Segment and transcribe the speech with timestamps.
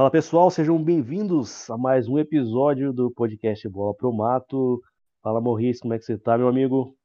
[0.00, 4.82] Fala pessoal, sejam bem-vindos a mais um episódio do podcast Bola Pro Mato.
[5.22, 6.96] Fala Morris, como é que você tá, meu amigo?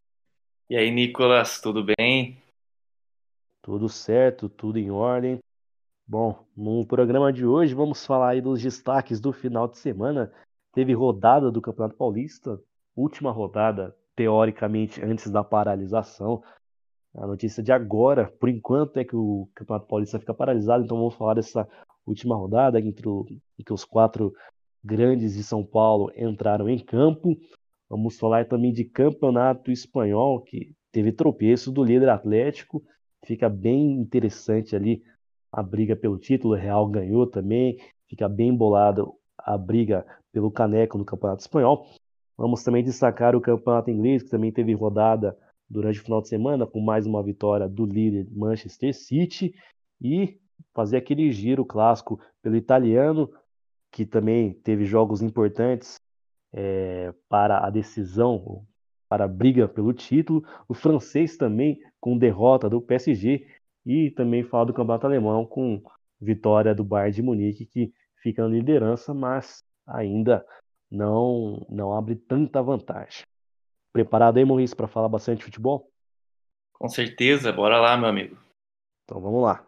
[0.70, 2.42] E aí, Nicolas, tudo bem?
[3.61, 5.39] Tudo certo, tudo em ordem.
[6.07, 10.32] Bom, no programa de hoje vamos falar aí dos destaques do final de semana.
[10.71, 12.57] Teve rodada do Campeonato Paulista,
[12.96, 16.42] última rodada, teoricamente, antes da paralisação.
[17.14, 21.15] A notícia de agora, por enquanto, é que o Campeonato Paulista fica paralisado, então vamos
[21.15, 21.68] falar dessa
[22.05, 23.25] última rodada entre, o,
[23.57, 24.33] entre os quatro
[24.83, 27.36] grandes de São Paulo entraram em campo.
[27.89, 32.83] Vamos falar também de Campeonato Espanhol, que teve tropeço do líder Atlético.
[33.23, 35.03] Fica bem interessante ali
[35.52, 36.53] a briga pelo título.
[36.53, 37.78] O Real ganhou também.
[38.08, 39.03] Fica bem bolada
[39.38, 41.88] a briga pelo caneco no Campeonato Espanhol.
[42.38, 45.38] Vamos também destacar o Campeonato Inglês, que também teve rodada
[45.69, 49.56] durante o final de semana, com mais uma vitória do líder Manchester City.
[50.02, 50.38] E
[50.73, 53.31] fazer aquele giro clássico pelo italiano,
[53.92, 55.95] que também teve jogos importantes
[56.53, 58.66] é, para a decisão,
[59.08, 60.44] para a briga pelo título.
[60.67, 63.47] O francês também com derrota do PSG
[63.86, 65.81] e também falar do campeonato alemão com
[66.20, 70.45] vitória do Bayern de Munique que fica na liderança, mas ainda
[70.90, 73.23] não não abre tanta vantagem.
[73.94, 75.90] Preparado aí, Maurício, para falar bastante de futebol?
[76.73, 78.38] Com certeza, bora lá, meu amigo.
[79.03, 79.66] Então vamos lá.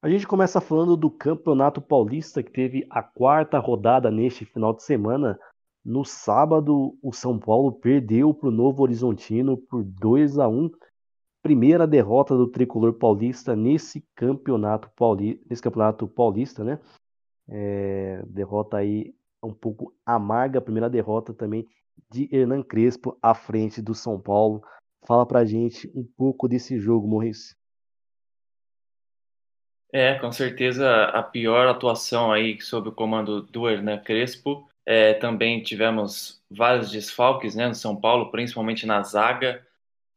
[0.00, 4.84] A gente começa falando do Campeonato Paulista, que teve a quarta rodada neste final de
[4.84, 5.36] semana.
[5.84, 10.70] No sábado, o São Paulo perdeu para o Novo Horizontino por 2 a 1
[11.42, 15.42] Primeira derrota do tricolor paulista nesse campeonato, pauli...
[15.50, 16.78] nesse campeonato paulista, né?
[17.48, 18.22] É...
[18.26, 21.66] Derrota aí um pouco amarga, primeira derrota também
[22.08, 24.62] de Hernan Crespo à frente do São Paulo.
[25.04, 27.56] Fala pra gente um pouco desse jogo, Maurício.
[29.92, 34.68] É, com certeza a pior atuação aí sob o comando do Hernan Crespo.
[34.84, 39.66] É, também tivemos vários desfalques né, no São Paulo, principalmente na zaga.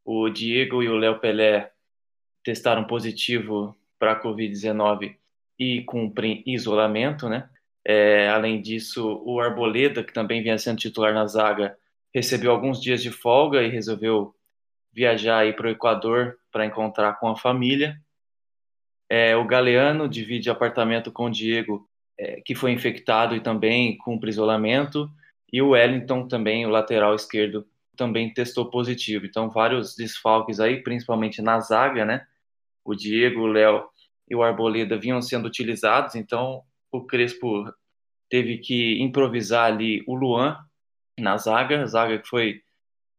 [0.03, 1.71] O Diego e o Léo Pelé
[2.43, 5.15] testaram positivo para a Covid-19
[5.59, 7.49] e cumprem isolamento, né?
[7.85, 11.77] É, além disso, o Arboleda, que também vinha sendo titular na zaga,
[12.13, 14.35] recebeu alguns dias de folga e resolveu
[14.91, 17.99] viajar para o Equador para encontrar com a família.
[19.13, 21.85] É, o Galeano divide apartamento com o Diego,
[22.17, 25.11] é, que foi infectado e também cumpre isolamento.
[25.51, 27.67] E o Wellington também, o lateral esquerdo,
[27.97, 29.25] também testou positivo.
[29.25, 32.25] Então, vários desfalques aí, principalmente na zaga, né?
[32.85, 33.83] O Diego, o Léo
[34.29, 37.65] e o Arboleda vinham sendo utilizados, então o Crespo
[38.29, 40.57] teve que improvisar ali o Luan
[41.19, 42.61] na zaga, zaga que foi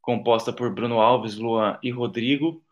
[0.01, 2.65] composta por Bruno Alves, Luan e Rodrigo.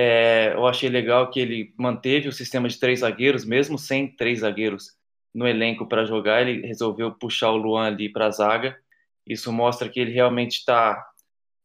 [0.00, 4.38] É, eu achei legal que ele manteve o sistema de três zagueiros, mesmo sem três
[4.38, 4.96] zagueiros
[5.34, 8.78] no elenco para jogar, ele resolveu puxar o Luan ali para a zaga.
[9.26, 11.04] Isso mostra que ele realmente está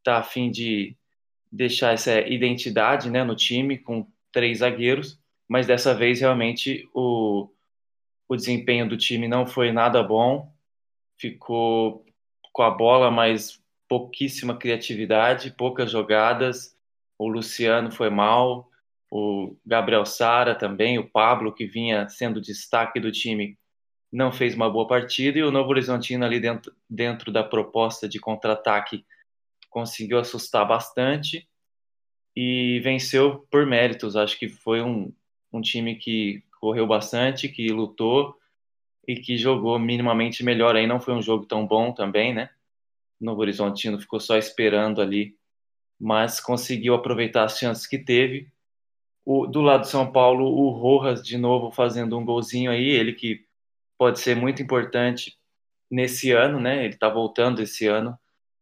[0.03, 0.97] tá a fim de
[1.51, 7.47] deixar essa identidade né, no time com três zagueiros, mas dessa vez realmente o,
[8.27, 10.51] o desempenho do time não foi nada bom,
[11.19, 12.03] ficou
[12.51, 16.72] com a bola, mas pouquíssima criatividade, poucas jogadas,
[17.17, 18.69] o Luciano foi mal,
[19.09, 23.57] o Gabriel Sara também, o Pablo, que vinha sendo destaque do time,
[24.11, 28.19] não fez uma boa partida, e o Novo Horizontino ali dentro, dentro da proposta de
[28.19, 29.05] contra-ataque
[29.69, 31.47] conseguiu assustar bastante
[32.35, 34.15] e venceu por méritos.
[34.15, 35.11] Acho que foi um,
[35.51, 38.37] um time que correu bastante, que lutou
[39.07, 40.87] e que jogou minimamente melhor aí.
[40.87, 42.49] Não foi um jogo tão bom também, né?
[43.19, 45.35] O Novo Horizontino ficou só esperando ali
[46.03, 48.51] mas conseguiu aproveitar as chances que teve.
[49.25, 53.13] O, do lado de São Paulo, o Rojas de novo fazendo um golzinho aí, ele
[53.13, 53.45] que
[53.97, 55.39] pode ser muito importante
[55.89, 56.83] nesse ano, né?
[56.83, 58.19] Ele está voltando esse ano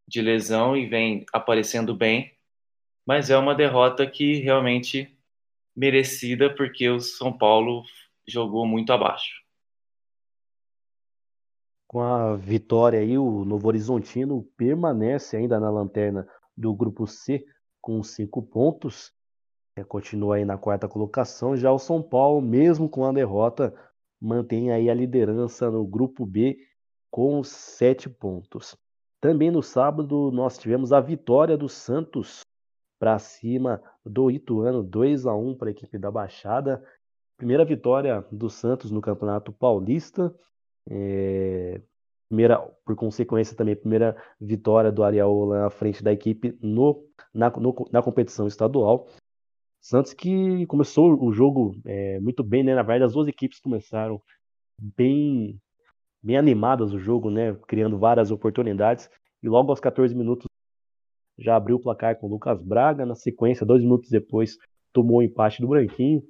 [0.07, 2.31] de lesão e vem aparecendo bem,
[3.03, 5.17] mas é uma derrota que realmente
[5.75, 7.83] merecida porque o São Paulo
[8.27, 9.41] jogou muito abaixo.
[11.87, 16.27] Com a vitória aí, o Novo Horizontino permanece ainda na lanterna
[16.61, 17.43] do grupo C
[17.81, 19.11] com cinco pontos.
[19.75, 21.57] É, continua aí na quarta colocação.
[21.57, 23.73] Já o São Paulo, mesmo com a derrota,
[24.19, 26.57] mantém aí a liderança no grupo B
[27.09, 28.77] com sete pontos.
[29.19, 32.41] Também no sábado nós tivemos a vitória do Santos
[32.99, 36.83] para cima do Ituano, 2 a 1 para a equipe da Baixada.
[37.35, 40.33] Primeira vitória do Santos no Campeonato Paulista.
[40.89, 41.81] É,
[42.31, 47.75] primeira, por consequência também, primeira vitória do Ariel na frente da equipe no, na, no,
[47.91, 49.09] na competição estadual.
[49.81, 52.73] Santos que começou o jogo é, muito bem, né?
[52.73, 54.21] Na verdade, as duas equipes começaram
[54.79, 55.59] bem,
[56.23, 57.53] bem animadas o jogo, né?
[57.67, 59.09] Criando várias oportunidades.
[59.43, 60.45] E logo aos 14 minutos
[61.37, 63.05] já abriu o placar com o Lucas Braga.
[63.05, 64.57] Na sequência, dois minutos depois,
[64.93, 66.23] tomou o empate do Branquinho.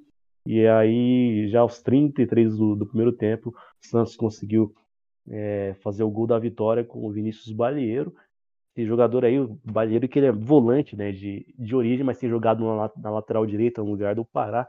[0.44, 4.74] E aí, já aos 33 do, do primeiro tempo, Santos conseguiu
[5.28, 8.14] é, fazer o gol da vitória com o Vinícius Balieiro.
[8.74, 12.28] Esse jogador aí, o Balieiro, que ele é volante né, de, de origem, mas tem
[12.28, 14.66] jogado na, na lateral direita, no lugar do Pará.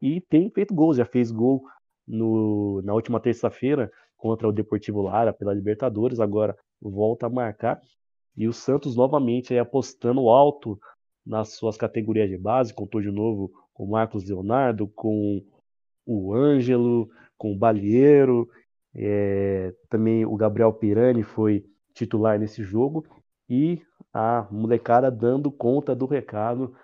[0.00, 1.64] E tem feito gols, já fez gol
[2.06, 7.80] no, na última terça-feira contra o Deportivo Lara pela Libertadores, agora volta a marcar.
[8.36, 10.78] E o Santos novamente aí apostando alto
[11.24, 15.42] nas suas categorias de base, contou de novo com o Marcos Leonardo, com
[16.06, 18.48] o Ângelo, com o Balieiro,
[18.94, 21.64] é, também o Gabriel Pirani foi
[21.94, 23.04] titular nesse jogo
[23.48, 23.82] e
[24.12, 26.74] a molecada dando conta do recado,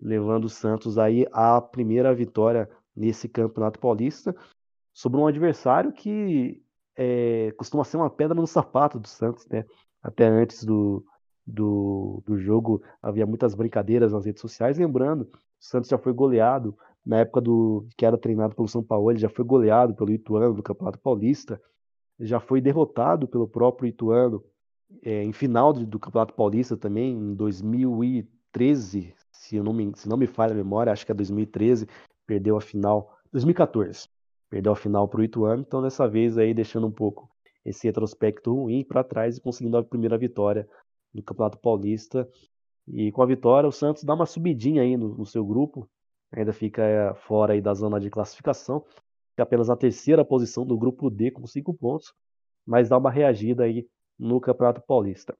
[0.00, 4.34] levando o Santos aí à primeira vitória nesse Campeonato Paulista
[4.92, 6.62] sobre um adversário que
[6.96, 9.64] é, costuma ser uma pedra no sapato do Santos, né?
[10.02, 11.04] Até antes do,
[11.46, 16.76] do, do jogo havia muitas brincadeiras nas redes sociais, lembrando, o Santos já foi goleado
[17.04, 20.54] na época do que era treinado pelo São Paulo, ele já foi goleado pelo Ituano
[20.54, 21.60] no Campeonato Paulista,
[22.18, 24.44] já foi derrotado pelo próprio Ituano
[25.02, 30.08] é, em final do, do, Campeonato Paulista também, em 2013, se, eu não me, se
[30.08, 31.86] não me falha a memória, acho que é 2013,
[32.26, 34.08] perdeu a final, 2014,
[34.48, 37.30] perdeu a final para o Ituano, então dessa vez aí deixando um pouco
[37.64, 40.68] esse retrospecto ruim para trás e conseguindo a primeira vitória
[41.12, 42.28] no Campeonato Paulista.
[42.88, 45.88] E com a vitória, o Santos dá uma subidinha aí no, no seu grupo,
[46.32, 48.84] ainda fica é, fora aí da zona de classificação,
[49.30, 52.12] fica apenas na terceira posição do grupo D com cinco pontos,
[52.66, 53.86] mas dá uma reagida aí
[54.18, 55.36] no Campeonato Paulista.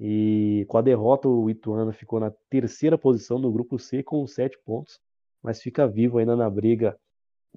[0.00, 4.56] E com a derrota, o Ituano ficou na terceira posição do grupo C com sete
[4.64, 5.00] pontos,
[5.42, 6.96] mas fica vivo ainda na briga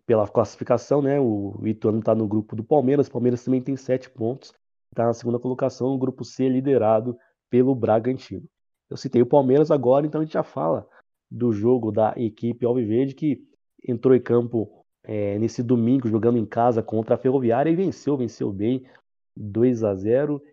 [0.06, 1.20] pela classificação, né?
[1.20, 4.54] O Ituano está no grupo do Palmeiras, o Palmeiras também tem sete pontos,
[4.92, 7.18] está na segunda colocação, o grupo C liderado
[7.50, 8.48] pelo Bragantino.
[8.90, 10.88] Eu citei o Palmeiras agora, então a gente já fala
[11.32, 13.42] do jogo da equipe Alviverde que
[13.88, 18.52] entrou em campo é, nesse domingo jogando em casa contra a Ferroviária e venceu, venceu
[18.52, 18.86] bem,
[19.36, 20.44] 2 a 0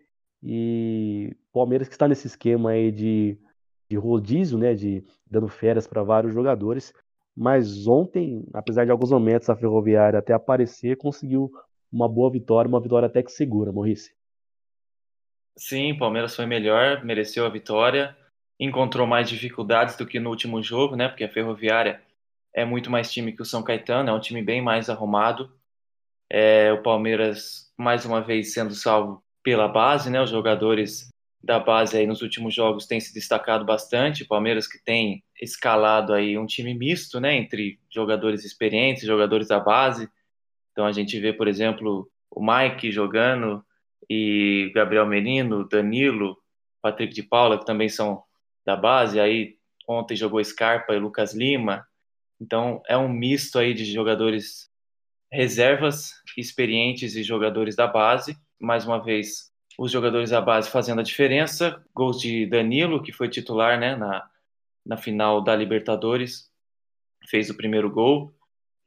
[0.41, 3.37] e Palmeiras que está nesse esquema aí de,
[3.89, 6.93] de rodízio, né, de dando férias para vários jogadores,
[7.35, 11.51] mas ontem, apesar de alguns momentos a Ferroviária até aparecer, conseguiu
[11.91, 14.13] uma boa vitória, uma vitória até que segura, Maurice.
[15.55, 18.15] Sim, Palmeiras foi melhor, mereceu a vitória,
[18.59, 21.07] encontrou mais dificuldades do que no último jogo, né?
[21.07, 22.01] Porque a Ferroviária
[22.53, 25.51] é muito mais time que o São Caetano, é um time bem mais arrumado.
[26.29, 30.21] É, o Palmeiras, mais uma vez, sendo salvo pela base, né?
[30.21, 31.09] Os jogadores
[31.41, 34.23] da base aí nos últimos jogos têm se destacado bastante.
[34.23, 37.35] O Palmeiras que tem escalado aí um time misto, né?
[37.35, 40.09] Entre jogadores experientes, jogadores da base.
[40.71, 43.63] Então a gente vê, por exemplo, o Mike jogando
[44.09, 46.37] e Gabriel Menino, Danilo,
[46.81, 48.23] Patrick de Paula, que também são
[48.69, 49.19] da base.
[49.19, 49.57] Aí
[49.87, 51.85] ontem jogou Scarpa e Lucas Lima.
[52.39, 54.69] Então é um misto aí de jogadores
[55.31, 58.37] reservas, experientes e jogadores da base.
[58.59, 61.83] Mais uma vez, os jogadores da base fazendo a diferença.
[61.93, 64.29] Gols de Danilo, que foi titular né, na,
[64.85, 66.51] na final da Libertadores,
[67.27, 68.33] fez o primeiro gol.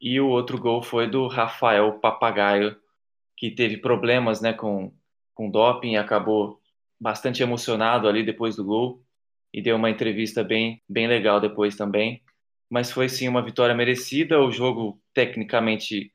[0.00, 2.76] E o outro gol foi do Rafael Papagaio,
[3.36, 4.92] que teve problemas né, com,
[5.34, 6.60] com doping e acabou
[7.00, 9.02] bastante emocionado ali depois do gol
[9.52, 12.22] e deu uma entrevista bem, bem legal depois também.
[12.70, 14.40] Mas foi sim uma vitória merecida.
[14.40, 16.12] O jogo tecnicamente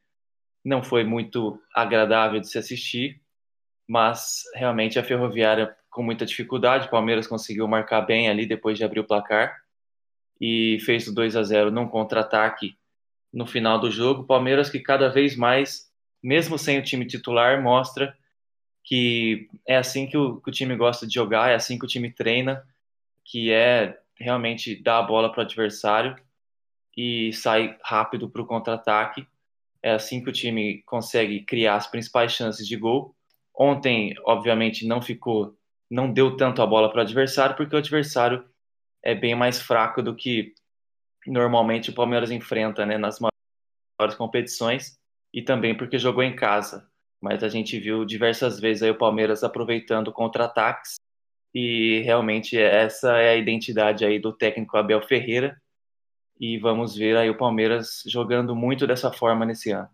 [0.66, 3.22] não foi muito agradável de se assistir,
[3.88, 6.88] mas realmente a Ferroviária com muita dificuldade.
[6.88, 9.56] O Palmeiras conseguiu marcar bem ali depois de abrir o placar
[10.40, 12.78] e fez o 2 a 0 num contra-ataque
[13.32, 14.26] no final do jogo.
[14.26, 15.92] Palmeiras que cada vez mais,
[16.22, 18.16] mesmo sem o time titular, mostra
[18.84, 21.90] que é assim que o, que o time gosta de jogar, é assim que o
[21.90, 22.64] time treina,
[23.28, 26.16] que é realmente dar a bola para o adversário
[26.96, 29.28] e sair rápido para o contra-ataque.
[29.84, 33.14] É assim que o time consegue criar as principais chances de gol.
[33.54, 35.58] Ontem, obviamente, não ficou,
[35.92, 38.46] não deu tanto a bola para o adversário, porque o adversário
[39.04, 40.56] é bem mais fraco do que
[41.28, 44.98] normalmente o Palmeiras enfrenta né, nas maiores competições
[45.34, 49.44] e também porque jogou em casa mas a gente viu diversas vezes aí o Palmeiras
[49.44, 50.96] aproveitando contra-ataques
[51.60, 55.60] e realmente essa é a identidade aí do técnico Abel Ferreira
[56.40, 59.90] e vamos ver aí o Palmeiras jogando muito dessa forma nesse ano.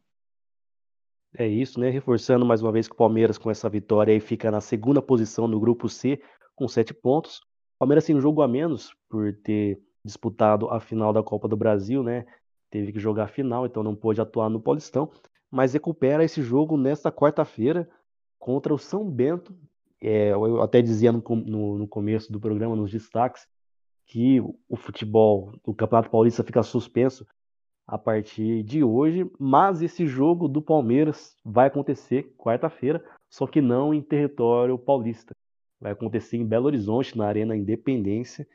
[1.38, 1.90] É isso, né?
[1.90, 5.48] Reforçando mais uma vez que o Palmeiras com essa vitória aí fica na segunda posição
[5.48, 6.22] no grupo C
[6.54, 7.38] com sete pontos.
[7.38, 11.56] O Palmeiras tem um jogo a menos por ter disputado a final da Copa do
[11.56, 12.26] Brasil, né?
[12.70, 15.10] Teve que jogar a final, então não pôde atuar no Paulistão,
[15.50, 17.90] mas recupera esse jogo nesta quarta-feira
[18.38, 19.56] contra o São Bento.
[20.06, 23.48] É, eu até dizia no, no, no começo do programa, nos destaques,
[24.06, 27.26] que o futebol do Campeonato Paulista fica suspenso
[27.88, 33.94] a partir de hoje, mas esse jogo do Palmeiras vai acontecer quarta-feira, só que não
[33.94, 35.34] em território paulista.
[35.80, 38.46] Vai acontecer em Belo Horizonte, na Arena Independência.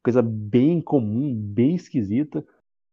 [0.00, 2.46] Coisa bem comum, bem esquisita,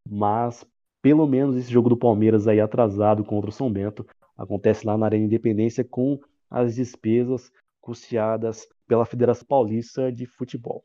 [0.08, 0.66] mas
[1.00, 4.04] pelo menos esse jogo do Palmeiras aí atrasado contra o São Bento
[4.36, 7.50] acontece lá na Arena Independência com as despesas
[7.82, 10.82] custeadas pela Federação Paulista de Futebol.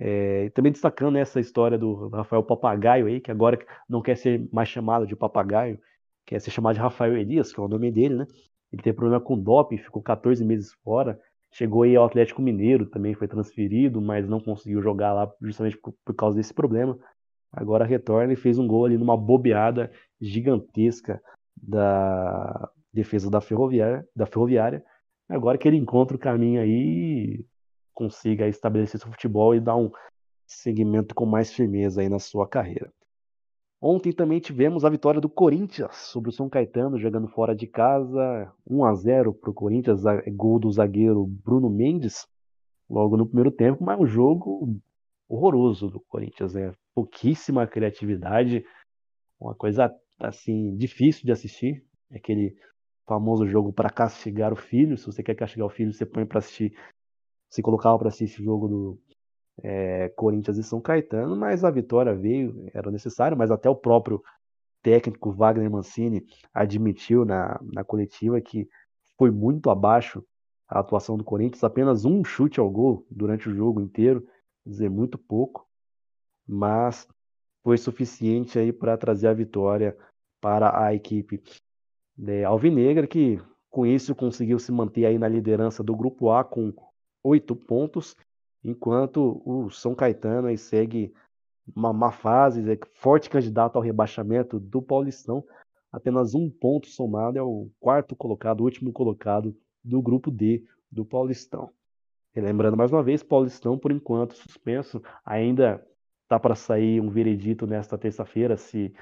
[0.00, 4.68] É, também destacando essa história do Rafael Papagaio aí, que agora não quer ser mais
[4.68, 5.78] chamado de Papagaio,
[6.24, 8.26] quer ser chamado de Rafael Elias, que é o nome dele, né?
[8.72, 11.18] Ele teve problema com doping, ficou 14 meses fora.
[11.50, 15.94] Chegou aí ao Atlético Mineiro, também foi transferido, mas não conseguiu jogar lá justamente por,
[16.04, 16.96] por causa desse problema.
[17.50, 19.90] Agora retorna e fez um gol ali numa bobeada
[20.20, 21.20] gigantesca
[21.56, 24.84] da defesa da Ferroviária, da Ferroviária.
[25.28, 27.44] Agora que ele encontra o caminho aí,
[27.92, 29.90] consiga estabelecer seu futebol e dar um
[30.46, 32.90] segmento com mais firmeza aí na sua carreira.
[33.80, 38.52] Ontem também tivemos a vitória do Corinthians sobre o São Caetano, jogando fora de casa,
[38.66, 40.02] 1 a 0 para o Corinthians,
[40.34, 42.26] gol do zagueiro Bruno Mendes,
[42.90, 44.80] logo no primeiro tempo, mas um jogo
[45.28, 46.72] horroroso do Corinthians, né?
[46.92, 48.64] Pouquíssima criatividade,
[49.38, 52.56] uma coisa assim difícil de assistir, aquele
[53.08, 54.96] famoso jogo para castigar o filho.
[54.96, 56.76] Se você quer castigar o filho, você põe para assistir
[57.50, 59.00] se colocava para assistir esse jogo do
[59.62, 64.22] é, Corinthians e São Caetano, mas a vitória veio, era necessário, mas até o próprio
[64.82, 68.68] técnico Wagner Mancini admitiu na, na coletiva que
[69.16, 70.22] foi muito abaixo
[70.68, 74.26] a atuação do Corinthians, apenas um chute ao gol durante o jogo inteiro,
[74.64, 75.66] dizer muito pouco,
[76.46, 77.08] mas
[77.64, 79.96] foi suficiente aí para trazer a vitória
[80.40, 81.42] para a equipe
[82.18, 86.72] né, alvinegra, que com isso conseguiu se manter aí na liderança do grupo A com
[87.22, 88.16] oito pontos,
[88.64, 91.12] enquanto o São Caetano aí segue
[91.76, 95.44] uma má fase, é forte candidato ao rebaixamento do Paulistão,
[95.92, 101.70] apenas um ponto somado, é o quarto colocado, último colocado do grupo D do Paulistão.
[102.34, 105.84] E lembrando mais uma vez, Paulistão por enquanto suspenso, ainda
[106.22, 108.92] está para sair um veredito nesta terça-feira se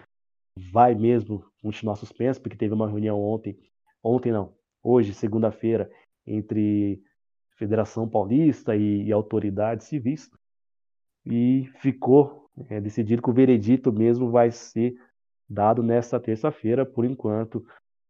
[0.56, 3.58] vai mesmo continuar suspenso, porque teve uma reunião ontem,
[4.02, 5.90] ontem não, hoje, segunda-feira,
[6.26, 7.02] entre
[7.56, 10.30] Federação Paulista e, e autoridades civis,
[11.24, 14.96] e ficou é, decidido que o veredito mesmo vai ser
[15.48, 17.64] dado nesta terça-feira, por enquanto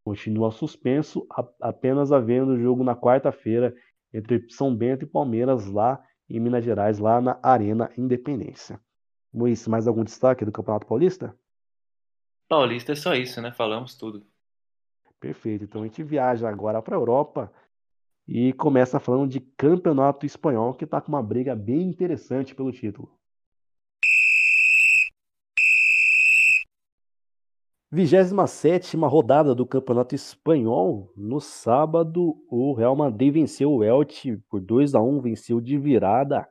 [0.04, 3.74] continua suspenso, a, apenas havendo jogo na quarta-feira
[4.12, 8.80] entre São Bento e Palmeiras lá em Minas Gerais, lá na Arena Independência.
[9.32, 11.36] Luiz, mais algum destaque do Campeonato Paulista?
[12.48, 13.52] Paulista é só isso, né?
[13.52, 14.26] Falamos tudo.
[15.18, 15.64] Perfeito.
[15.64, 17.52] Então a gente viaja agora para a Europa
[18.28, 23.16] e começa falando de campeonato espanhol, que está com uma briga bem interessante pelo título.
[27.92, 31.12] 27 rodada do Campeonato Espanhol.
[31.16, 36.46] No sábado, o Real Madrid venceu o Elche por 2 a 1 venceu de virada,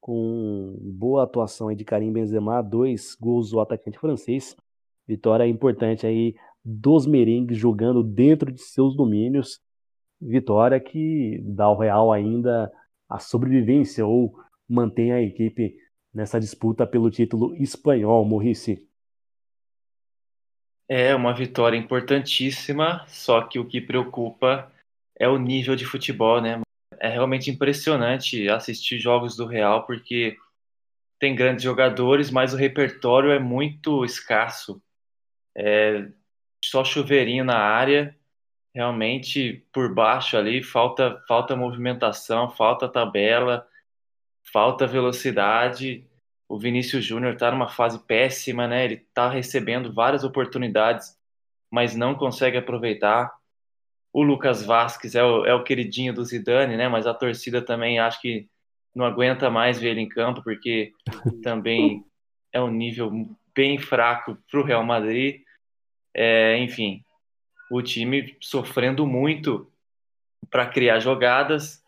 [0.00, 4.56] com boa atuação de Karim Benzema, dois gols do atacante francês.
[5.06, 6.34] Vitória importante aí
[6.64, 9.60] dos merengues jogando dentro de seus domínios
[10.20, 12.72] vitória que dá ao Real ainda
[13.08, 14.34] a sobrevivência ou
[14.68, 15.76] mantém a equipe
[16.12, 18.86] nessa disputa pelo título espanhol, Morrice.
[20.88, 24.70] É uma vitória importantíssima, só que o que preocupa
[25.18, 26.60] é o nível de futebol, né?
[26.98, 30.36] É realmente impressionante assistir jogos do Real porque
[31.18, 34.80] tem grandes jogadores, mas o repertório é muito escasso.
[35.56, 36.08] É
[36.64, 38.16] só chuveirinho na área
[38.74, 43.66] realmente por baixo ali falta falta movimentação, falta tabela,
[44.52, 46.06] falta velocidade.
[46.48, 48.84] O Vinícius Júnior está numa fase péssima, né?
[48.84, 51.16] Ele está recebendo várias oportunidades,
[51.70, 53.32] mas não consegue aproveitar.
[54.12, 56.88] O Lucas Vasquez é o, é o queridinho do Zidane, né?
[56.88, 58.48] Mas a torcida também acho que
[58.94, 60.92] não aguenta mais ver ele em campo, porque
[61.42, 62.04] também
[62.52, 63.10] é um nível
[63.54, 65.43] bem fraco para o Real Madrid.
[66.14, 67.04] É, enfim,
[67.70, 69.70] o time sofrendo muito
[70.50, 71.82] para criar jogadas,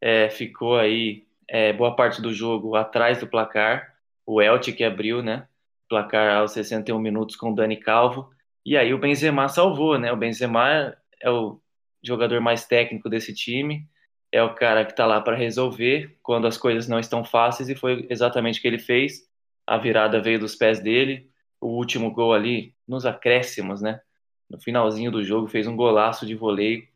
[0.00, 3.94] é, ficou aí é, boa parte do jogo atrás do placar,
[4.26, 5.46] o Elche que abriu, né,
[5.88, 8.30] placar aos 61 minutos com o Dani Calvo,
[8.64, 11.60] e aí o Benzema salvou, né, o Benzema é o
[12.02, 13.88] jogador mais técnico desse time,
[14.30, 17.74] é o cara que está lá para resolver quando as coisas não estão fáceis, e
[17.74, 19.28] foi exatamente o que ele fez,
[19.66, 21.28] a virada veio dos pés dele.
[21.60, 24.00] O último gol ali, nos acréscimos, né?
[24.48, 26.86] No finalzinho do jogo, fez um golaço de voleio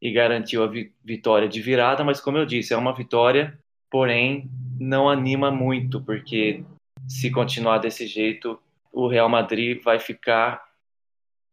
[0.00, 2.02] e garantiu a vi vitória de virada.
[2.04, 3.58] Mas, como eu disse, é uma vitória,
[3.90, 6.64] porém, não anima muito, porque
[7.06, 8.58] se continuar desse jeito,
[8.92, 10.64] o Real Madrid vai ficar.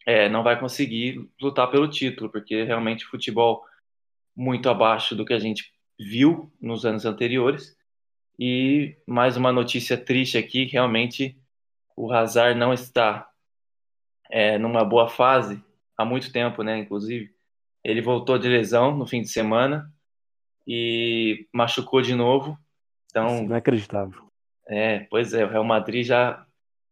[0.06, 3.64] É, não vai conseguir lutar pelo título, porque realmente futebol
[4.36, 7.78] muito abaixo do que a gente viu nos anos anteriores.
[8.38, 11.38] E mais uma notícia triste aqui, realmente
[11.96, 13.30] o Hazard não está
[14.30, 15.64] é, numa boa fase
[15.98, 16.78] há muito tempo, né?
[16.78, 17.32] Inclusive,
[17.84, 19.92] ele voltou de lesão no fim de semana
[20.68, 22.58] e machucou de novo.
[23.12, 24.24] Então, Isso não é acreditável.
[24.68, 26.46] É, pois é, o Real Madrid já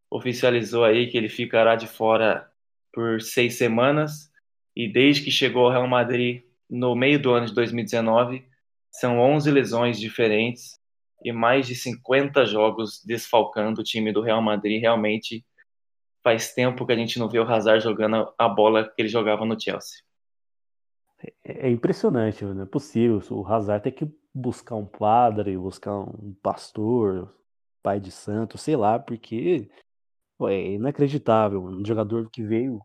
[0.10, 2.50] oficializou aí que ele ficará de fora
[2.94, 4.30] por seis semanas
[4.76, 8.46] e desde que chegou ao Real Madrid no meio do ano de 2019
[8.92, 10.80] são 11 lesões diferentes
[11.24, 14.82] e mais de 50 jogos desfalcando o time do Real Madrid.
[14.82, 15.46] Realmente
[16.24, 19.46] faz tempo que a gente não vê o Hazard jogando a bola que ele jogava
[19.46, 20.00] no Chelsea.
[21.44, 23.22] É, é impressionante, não é possível.
[23.32, 27.34] O Hazard tem que buscar um padre, buscar um pastor,
[27.82, 29.70] pai de santo, sei lá, porque
[30.44, 31.64] é inacreditável.
[31.64, 32.80] Um jogador que veio,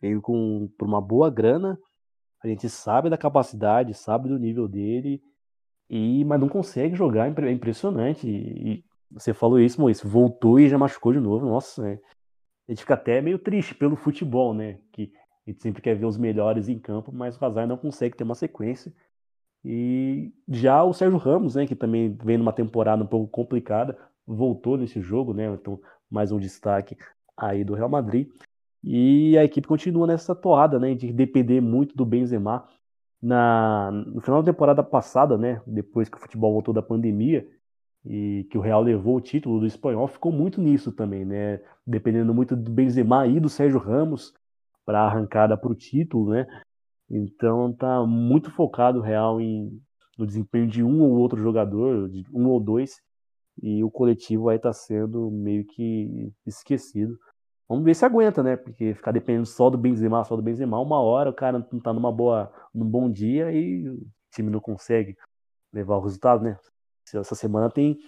[0.00, 1.78] veio com, por uma boa grana,
[2.42, 5.22] a gente sabe da capacidade, sabe do nível dele,
[5.90, 8.28] e mas não consegue jogar, é impressionante.
[8.28, 11.46] E, você falou isso, Moisés, voltou e já machucou de novo.
[11.46, 11.98] Nossa, é,
[12.68, 14.78] a gente fica até meio triste pelo futebol, né?
[14.92, 15.10] Que
[15.46, 18.24] a gente sempre quer ver os melhores em campo, mas o Hazard não consegue ter
[18.24, 18.92] uma sequência.
[19.64, 24.76] E já o Sérgio Ramos, né, que também vem numa temporada um pouco complicada, voltou
[24.76, 25.46] nesse jogo, né?
[25.46, 26.96] Então, mais um destaque
[27.36, 28.28] aí do Real Madrid.
[28.84, 32.68] E a equipe continua nessa toada, né, de depender muito do Benzema.
[33.20, 37.48] Na, no final da temporada passada, né, depois que o futebol voltou da pandemia
[38.04, 42.32] e que o Real levou o título do espanhol, ficou muito nisso também, né, dependendo
[42.34, 44.32] muito do Benzema e do Sérgio Ramos
[44.84, 46.46] para a arrancada para o título, né.
[47.10, 49.80] Então tá muito focado o Real em,
[50.18, 53.00] no desempenho de um ou outro jogador, de um ou dois,
[53.62, 57.18] e o coletivo estar tá sendo meio que esquecido.
[57.68, 58.56] Vamos ver se aguenta, né?
[58.56, 61.92] Porque ficar dependendo só do Benzema, só do Benzema, uma hora o cara não tá
[61.92, 65.16] numa boa, num bom dia e o time não consegue
[65.72, 66.58] levar o resultado, né?
[67.14, 67.98] Essa semana tem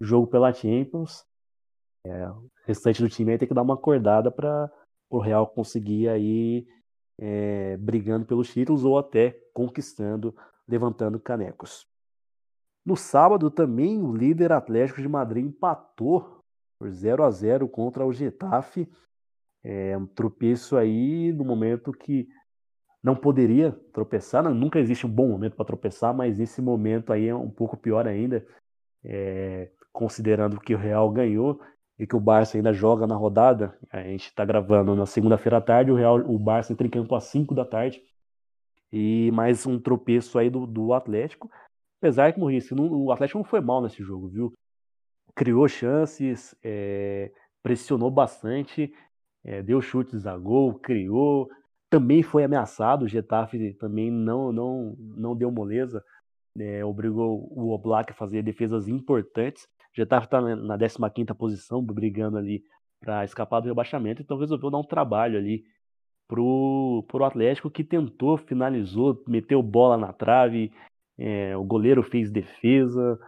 [0.00, 1.24] jogo pela Champions.
[2.04, 4.70] É, o restante do time aí tem que dar uma acordada para
[5.10, 6.66] o Real conseguir aí
[7.18, 10.34] é, brigando pelos títulos ou até conquistando,
[10.68, 11.86] levantando canecos.
[12.84, 16.40] No sábado também o líder Atlético de Madrid empatou
[16.78, 18.88] por 0 a 0 contra o Getafe.
[19.64, 22.28] É um tropeço aí no momento que
[23.06, 24.42] não poderia tropeçar.
[24.42, 27.76] Não, nunca existe um bom momento para tropeçar, mas esse momento aí é um pouco
[27.76, 28.44] pior ainda,
[29.04, 31.60] é, considerando que o Real ganhou
[31.96, 33.78] e que o Barça ainda joga na rodada.
[33.92, 37.14] A gente está gravando na segunda-feira à tarde, o Real, o Barça entra em campo
[37.14, 38.02] às 5 da tarde.
[38.92, 41.48] E mais um tropeço aí do, do Atlético.
[42.00, 44.52] Apesar que, Maurício, o Atlético não foi mal nesse jogo, viu?
[45.32, 47.30] Criou chances, é,
[47.62, 48.92] pressionou bastante,
[49.44, 51.48] é, deu chutes a gol, criou,
[51.90, 53.04] também foi ameaçado.
[53.04, 56.02] O Getafe também não, não, não deu moleza,
[56.58, 59.64] é, obrigou o Oblak a fazer defesas importantes.
[59.64, 62.62] O Getafe está na 15 posição, brigando ali
[63.00, 65.64] para escapar do rebaixamento, então resolveu dar um trabalho ali
[66.26, 70.72] pro, pro Atlético que tentou, finalizou, meteu bola na trave,
[71.18, 73.18] é, o goleiro fez defesa,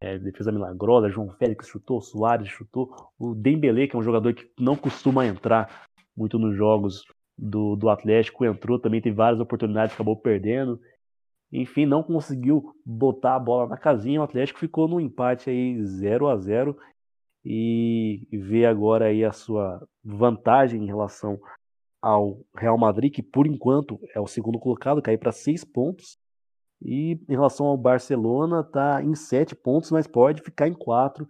[0.00, 4.48] é, defesa milagrosa, João Félix chutou, Soares chutou, o Dembele, que é um jogador que
[4.58, 7.02] não costuma entrar muito nos jogos
[7.36, 10.80] do, do Atlético, entrou, também teve várias oportunidades, acabou perdendo.
[11.52, 16.28] Enfim, não conseguiu botar a bola na casinha, o Atlético ficou no empate aí 0
[16.28, 16.76] a 0
[17.44, 21.38] e vê agora aí a sua vantagem em relação
[22.00, 26.18] ao Real Madrid, que por enquanto é o segundo colocado, caiu para seis pontos.
[26.82, 31.26] E em relação ao Barcelona, está em sete pontos, mas pode ficar em quatro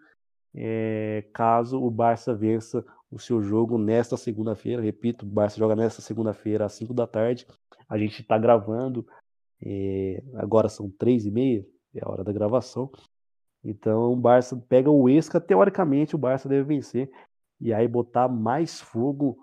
[0.55, 4.83] é, caso o Barça vença o seu jogo nesta segunda-feira.
[4.83, 7.47] Repito, o Barça joga nesta segunda-feira às 5 da tarde.
[7.89, 9.07] A gente está gravando,
[9.65, 12.91] é, agora são três e meia, é a hora da gravação.
[13.63, 17.09] Então o Barça pega o Esca, teoricamente o Barça deve vencer
[17.61, 19.39] e aí botar mais fogo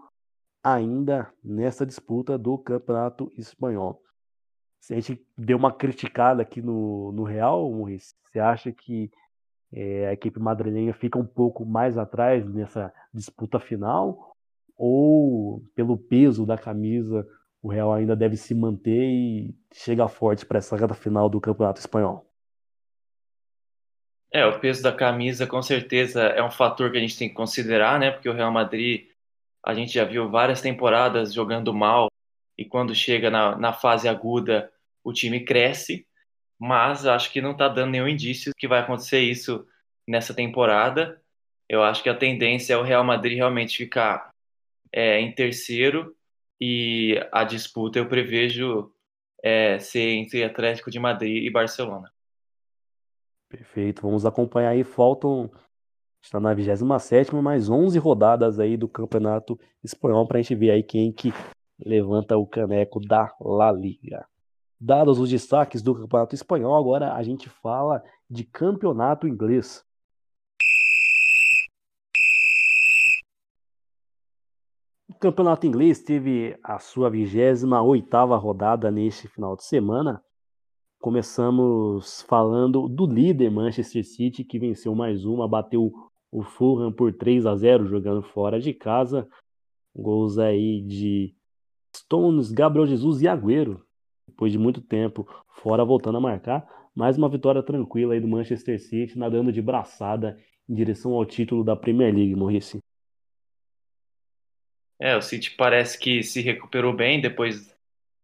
[0.61, 4.03] ainda nessa disputa do Campeonato Espanhol.
[4.81, 7.71] Se a gente deu uma criticada aqui no, no Real,
[8.25, 9.09] você acha que
[9.73, 14.35] é, a equipe madrilenha fica um pouco mais atrás nessa disputa final?
[14.77, 17.27] Ou pelo peso da camisa,
[17.61, 21.79] o Real ainda deve se manter e chega forte para essa reta final do Campeonato
[21.79, 22.27] Espanhol?
[24.33, 27.35] É, o peso da camisa com certeza é um fator que a gente tem que
[27.35, 28.11] considerar, né?
[28.11, 29.07] Porque o Real Madrid,
[29.63, 32.07] a gente já viu várias temporadas jogando mal
[32.57, 34.71] e quando chega na, na fase aguda
[35.03, 36.07] o time cresce,
[36.61, 39.65] mas acho que não está dando nenhum indício que vai acontecer isso
[40.07, 41.19] nessa temporada.
[41.67, 44.31] Eu acho que a tendência é o Real Madrid realmente ficar
[44.91, 46.15] é, em terceiro
[46.59, 48.93] e a disputa eu prevejo
[49.43, 52.11] é, ser entre Atlético de Madrid e Barcelona.
[53.49, 54.83] Perfeito, vamos acompanhar aí.
[54.83, 55.49] Faltam,
[56.21, 60.83] está na 27 mais 11 rodadas aí do Campeonato Espanhol para a gente ver aí
[60.83, 61.33] quem que
[61.83, 64.29] levanta o caneco da La Liga.
[64.83, 69.85] Dados os destaques do Campeonato Espanhol, agora a gente fala de Campeonato Inglês.
[75.07, 80.19] O Campeonato Inglês teve a sua 28ª rodada neste final de semana.
[80.99, 85.93] Começamos falando do líder Manchester City, que venceu mais uma, bateu
[86.31, 89.29] o Fulham por 3 a 0 jogando fora de casa.
[89.95, 91.35] Gols aí de
[91.95, 93.85] Stones, Gabriel Jesus e Agüero,
[94.27, 95.27] depois de muito tempo
[95.61, 96.67] fora voltando a marcar.
[96.95, 101.63] Mais uma vitória tranquila aí do Manchester City, nadando de braçada em direção ao título
[101.63, 102.79] da Premier League, Maurice.
[104.99, 107.75] É, o City parece que se recuperou bem depois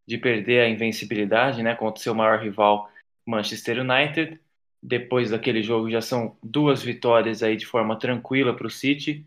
[0.05, 2.89] de perder a invencibilidade, né, contra o seu maior rival,
[3.25, 4.39] Manchester United.
[4.81, 9.25] Depois daquele jogo já são duas vitórias aí de forma tranquila para o City.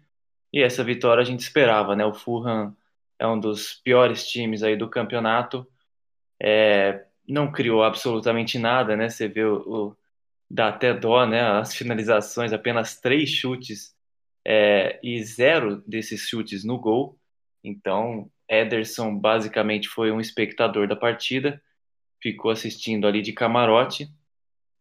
[0.52, 2.04] E essa vitória a gente esperava, né?
[2.04, 2.74] O Fulham
[3.18, 5.66] é um dos piores times aí do campeonato.
[6.42, 9.08] É, não criou absolutamente nada, né?
[9.08, 9.96] Você vê o, o
[10.50, 11.42] dá até dó, né?
[11.42, 13.94] As finalizações, apenas três chutes
[14.44, 17.18] é, e zero desses chutes no gol.
[17.62, 21.62] Então, Ederson basicamente foi um espectador da partida,
[22.20, 24.08] ficou assistindo ali de camarote.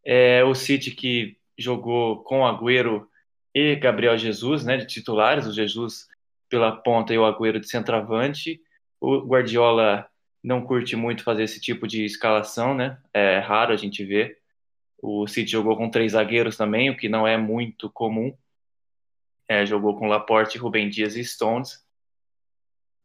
[0.04, 3.06] É, o City que jogou com Agüero
[3.54, 6.08] e Gabriel Jesus, né, de titulares, o Jesus
[6.48, 8.60] pela ponta e o Agüero de centroavante.
[9.00, 10.08] O Guardiola
[10.42, 12.98] não curte muito fazer esse tipo de escalação, né?
[13.12, 14.38] É raro a gente ver.
[15.02, 18.36] O City jogou com três zagueiros também, o que não é muito comum.
[19.48, 21.84] É, jogou com Laporte, Rubem Dias e Stones.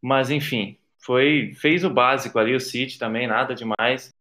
[0.01, 4.13] Mas enfim, foi fez o básico ali o City também, nada demais.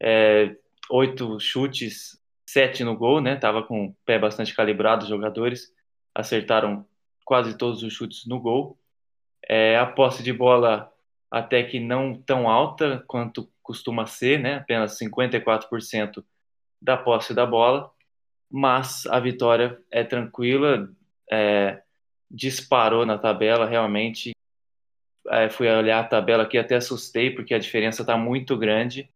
[0.00, 0.56] É,
[0.90, 3.36] oito chutes, sete no gol, né?
[3.36, 5.72] Tava com o pé bastante calibrado os jogadores,
[6.14, 6.86] acertaram
[7.24, 8.78] quase todos os chutes no gol.
[9.48, 10.91] É, a posse de bola
[11.32, 14.56] até que não tão alta quanto costuma ser, né?
[14.56, 16.22] apenas 54%
[16.80, 17.90] da posse da bola,
[18.50, 20.90] mas a vitória é tranquila,
[21.30, 21.80] é,
[22.30, 24.32] disparou na tabela, realmente.
[25.28, 29.08] É, fui olhar a tabela aqui, até assustei, porque a diferença está muito grande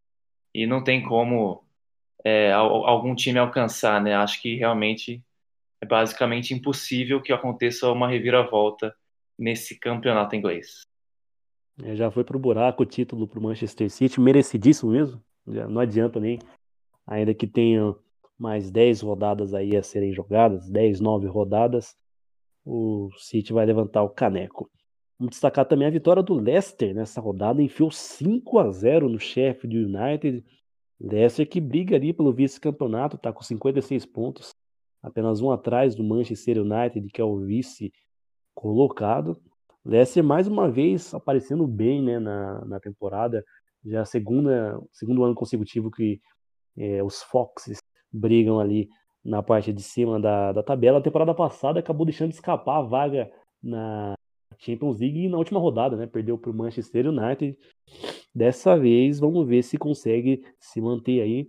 [0.55, 1.67] e não tem como
[2.25, 4.15] é, algum time alcançar, né?
[4.15, 5.23] Acho que realmente
[5.83, 8.95] é basicamente impossível que aconteça uma reviravolta
[9.39, 10.87] nesse campeonato inglês.
[11.83, 15.23] É, já foi pro buraco o título pro Manchester City, merecidíssimo mesmo.
[15.47, 16.39] Já não adianta nem,
[17.07, 17.95] ainda que tenha
[18.39, 21.97] mais 10 rodadas aí a serem jogadas, 10, 9 rodadas,
[22.65, 24.71] o City vai levantar o caneco.
[25.19, 29.77] Vamos destacar também a vitória do Leicester nessa rodada, enfiou 5 a 0 no Sheffield
[29.77, 30.45] United.
[31.01, 34.55] Leicester que briga ali pelo vice-campeonato, tá com 56 pontos,
[35.03, 37.93] apenas um atrás do Manchester United, que é o vice
[38.55, 39.41] colocado.
[39.87, 43.44] Leicester mais uma vez aparecendo bem né, na, na temporada,
[43.85, 46.20] já segunda, segundo ano consecutivo que
[46.77, 47.79] é, os Foxes
[48.12, 48.88] brigam ali
[49.25, 50.99] na parte de cima da, da tabela.
[50.99, 53.31] A temporada passada acabou deixando escapar a vaga
[53.62, 54.14] na
[54.59, 56.07] Champions League e na última rodada, né?
[56.07, 57.57] Perdeu para o Manchester United.
[58.35, 61.49] Dessa vez, vamos ver se consegue se manter aí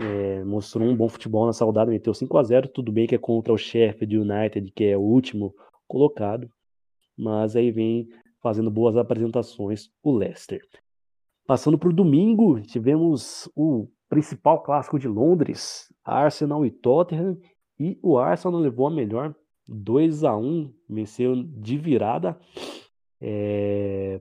[0.00, 3.18] é, mostrou um bom futebol nessa rodada, meteu 5 a 0 tudo bem que é
[3.18, 5.54] contra o Sheffield United, que é o último
[5.86, 6.50] colocado,
[7.16, 8.08] mas aí vem
[8.42, 10.60] fazendo boas apresentações o Leicester.
[11.46, 17.38] Passando para o domingo, tivemos o principal clássico de Londres, Arsenal e Tottenham,
[17.78, 19.34] e o Arsenal levou a melhor
[19.66, 22.38] 2 a 1 venceu de virada.
[23.20, 24.20] É...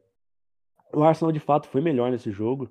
[0.94, 2.70] O Arsenal de fato foi melhor nesse jogo,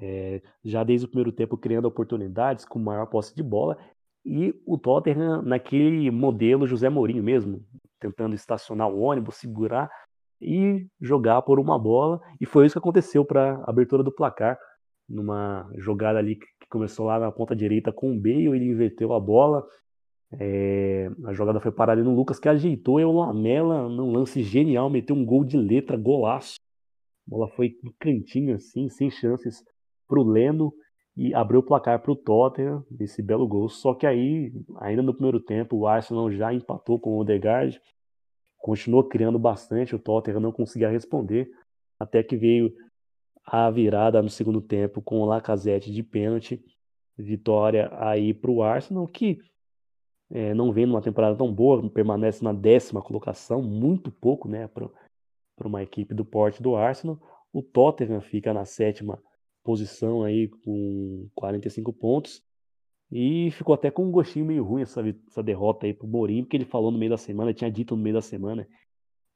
[0.00, 3.76] é, já desde o primeiro tempo criando oportunidades com maior posse de bola.
[4.24, 7.64] E o Tottenham naquele modelo José Mourinho mesmo,
[8.00, 9.90] tentando estacionar o ônibus, segurar
[10.40, 12.20] e jogar por uma bola.
[12.40, 14.58] E foi isso que aconteceu para a abertura do placar.
[15.08, 19.20] Numa jogada ali que começou lá na ponta direita com o Bale, ele inverteu a
[19.20, 19.64] bola.
[20.32, 24.90] É, a jogada foi parada no Lucas, que ajeitou e o Lamela, num lance genial,
[24.90, 26.56] meteu um gol de letra, golaço.
[27.26, 29.62] A bola foi no cantinho assim, sem chances
[30.08, 30.72] para o Leno
[31.16, 33.68] e abriu o placar para o Tottenham, esse belo gol.
[33.68, 37.80] Só que aí, ainda no primeiro tempo, o Arsenal já empatou com o Odegaard,
[38.58, 41.50] continuou criando bastante, o Tottenham não conseguia responder,
[41.98, 42.72] até que veio
[43.44, 46.62] a virada no segundo tempo com o Lacazette de pênalti,
[47.16, 49.38] vitória aí para o Arsenal, que
[50.30, 54.90] é, não vem numa temporada tão boa, permanece na décima colocação, muito pouco né, para
[55.64, 57.18] uma equipe do porte do Arsenal.
[57.52, 59.22] O Tottenham fica na sétima
[59.66, 62.40] posição aí com 45 pontos.
[63.10, 66.56] E ficou até com um gostinho meio ruim essa, essa derrota aí pro Mourinho, porque
[66.56, 68.66] ele falou no meio da semana, tinha dito no meio da semana,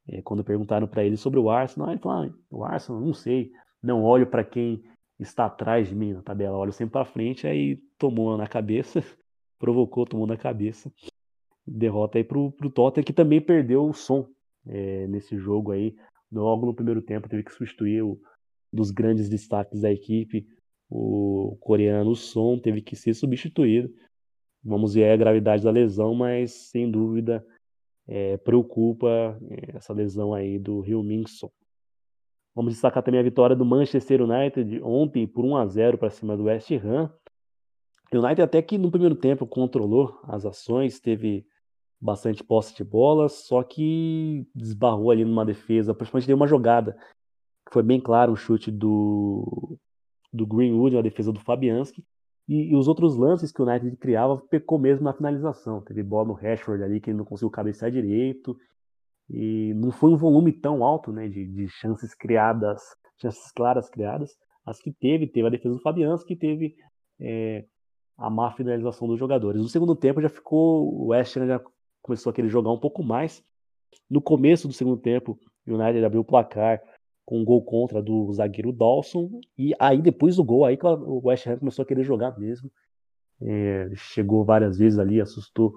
[0.09, 3.53] é, quando perguntaram para ele sobre o Arsenal, ele falou, ah, o Arsenal, não sei,
[3.83, 4.83] não olho para quem
[5.21, 9.05] está atrás de mim na tabela, olho sempre para frente, aí tomou na cabeça,
[9.59, 10.93] provocou, tomou na cabeça.
[11.67, 14.27] Derrota aí pro, pro Tottenham, que também perdeu o som
[14.67, 15.95] é, nesse jogo aí.
[16.33, 18.21] Logo no primeiro tempo teve que substituir o
[18.73, 20.47] dos grandes destaques da equipe,
[20.89, 23.93] o coreano Son, teve que ser substituído.
[24.63, 27.45] Vamos ver a gravidade da lesão, mas sem dúvida
[28.07, 31.51] é, preocupa é, essa lesão aí do Rio Min Son.
[32.55, 36.37] Vamos destacar também a vitória do Manchester United ontem por 1 a 0 para cima
[36.37, 37.11] do West Ham.
[38.13, 41.47] O United até que no primeiro tempo controlou as ações, teve
[42.01, 46.97] bastante posse de bola, só que desbarrou ali numa defesa, principalmente deu uma jogada
[47.71, 49.79] foi bem claro um chute do,
[50.33, 52.05] do Greenwood, a defesa do Fabianski,
[52.49, 55.81] e, e, os outros lances que o United criava pecou mesmo na finalização.
[55.83, 58.57] Teve bola no Rashford ali que ele não conseguiu cabecear direito,
[59.29, 62.83] e não foi um volume tão alto né, de, de chances criadas,
[63.19, 64.37] chances claras criadas.
[64.67, 66.75] As que teve, teve a defesa do Fabianski, teve
[67.21, 67.65] é,
[68.19, 69.63] a má finalização dos jogadores.
[69.63, 71.61] No segundo tempo já ficou, o West Ham já
[72.03, 73.45] começou a querer jogar um pouco mais.
[74.09, 76.83] No começo do segundo tempo, o United abriu o placar
[77.31, 81.47] com um gol contra do zagueiro Dawson, e aí depois do gol, aí o West
[81.47, 82.69] Ham começou a querer jogar mesmo.
[83.41, 85.73] É, chegou várias vezes ali, assustou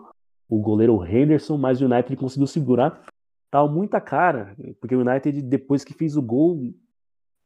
[0.50, 3.06] o goleiro Henderson, mas o United conseguiu segurar.
[3.52, 6.74] Tava muita cara, porque o United, depois que fez o gol,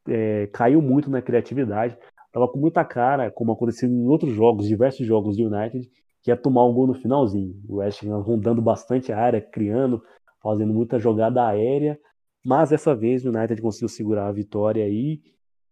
[0.08, 1.98] é, caiu muito na criatividade.
[2.32, 5.86] Tava com muita cara, como aconteceu em outros jogos, diversos jogos do United,
[6.24, 7.54] que ia tomar um gol no finalzinho.
[7.68, 10.02] O West Ham rondando bastante a área, criando,
[10.42, 12.00] fazendo muita jogada aérea,
[12.48, 15.22] mas dessa vez o United conseguiu segurar a vitória aí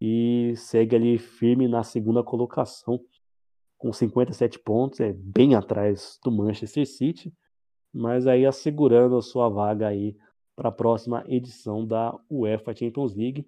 [0.01, 2.99] e segue ali firme na segunda colocação
[3.77, 7.33] com 57 pontos, é bem atrás do Manchester City,
[7.93, 10.17] mas aí assegurando a sua vaga aí
[10.53, 13.47] para a próxima edição da UEFA Champions League.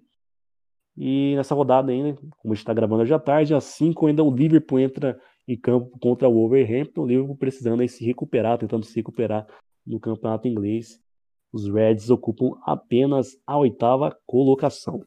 [0.96, 4.24] E nessa rodada ainda, como a gente está gravando hoje à tarde, às 5 ainda
[4.24, 8.86] o Liverpool entra em campo contra o Wolverhampton, o Liverpool precisando aí se recuperar, tentando
[8.86, 9.46] se recuperar
[9.86, 10.98] no campeonato inglês
[11.52, 15.04] os Reds ocupam apenas a oitava colocação.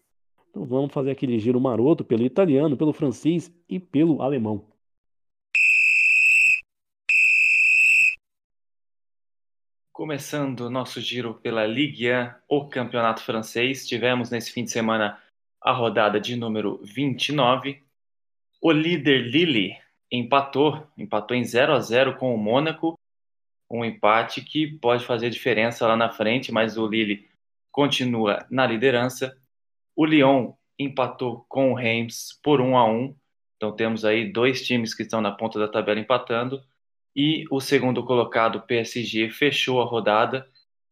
[0.50, 4.68] Então vamos fazer aquele giro maroto pelo italiano, pelo francês e pelo alemão.
[9.94, 15.22] Começando nosso giro pela Ligue 1, o campeonato francês, tivemos nesse fim de semana
[15.62, 17.82] a rodada de número 29.
[18.60, 19.78] O líder Lille
[20.12, 23.00] empatou, empatou em 0 a 0 com o Mônaco
[23.72, 27.26] um empate que pode fazer diferença lá na frente, mas o Lille
[27.72, 29.36] continua na liderança.
[29.96, 33.16] O Lyon empatou com o Reims por 1 a 1.
[33.56, 36.62] Então temos aí dois times que estão na ponta da tabela empatando.
[37.16, 40.48] E o segundo colocado, PSG, fechou a rodada.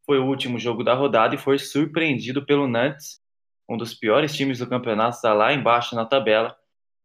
[0.06, 3.20] Foi o último jogo da rodada e foi surpreendido pelo Nantes,
[3.68, 6.56] um dos piores times do campeonato, está lá embaixo na tabela.